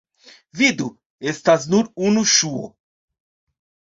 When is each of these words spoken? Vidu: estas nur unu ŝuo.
Vidu: 0.59 0.87
estas 1.33 1.67
nur 1.73 1.91
unu 2.07 2.25
ŝuo. 2.37 2.65